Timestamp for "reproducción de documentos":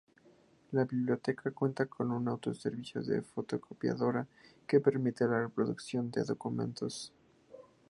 5.43-7.13